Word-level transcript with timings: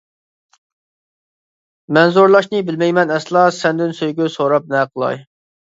مەن 1.99 2.15
زورلاشنى 2.17 2.63
بىلمەيمەن 2.71 3.15
ئەسلا، 3.19 3.47
سەندىن 3.61 3.97
سۆيگۈ 4.03 4.33
سوراپ 4.41 4.77
نە 4.77 4.85
قىلاي. 4.93 5.25